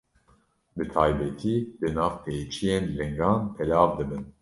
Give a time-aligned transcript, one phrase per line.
[0.75, 4.23] Bi taybetî li nav pêçiyên lingan belav dibin.